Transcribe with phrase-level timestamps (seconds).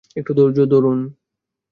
[0.17, 0.99] একটু ধৈর্য ধরুন।